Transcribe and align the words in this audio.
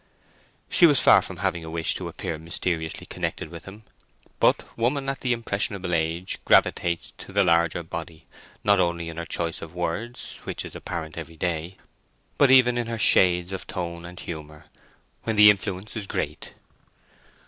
She 0.67 0.87
was 0.87 0.99
far 0.99 1.21
from 1.21 1.37
having 1.37 1.63
a 1.63 1.69
wish 1.69 1.93
to 1.93 2.07
appear 2.07 2.39
mysteriously 2.39 3.05
connected 3.05 3.49
with 3.49 3.65
him; 3.65 3.83
but 4.39 4.65
woman 4.75 5.07
at 5.09 5.19
the 5.21 5.31
impressionable 5.31 5.93
age 5.93 6.39
gravitates 6.43 7.11
to 7.19 7.31
the 7.31 7.43
larger 7.43 7.83
body 7.83 8.25
not 8.63 8.79
only 8.79 9.09
in 9.09 9.17
her 9.17 9.27
choice 9.27 9.61
of 9.61 9.75
words, 9.75 10.41
which 10.43 10.65
is 10.65 10.73
apparent 10.73 11.19
every 11.19 11.37
day, 11.37 11.77
but 12.39 12.49
even 12.49 12.79
in 12.79 12.87
her 12.87 12.97
shades 12.97 13.51
of 13.51 13.67
tone 13.67 14.03
and 14.03 14.21
humour, 14.21 14.65
when 15.21 15.35
the 15.35 15.51
influence 15.51 15.95
is 15.95 16.07
great. 16.07 16.55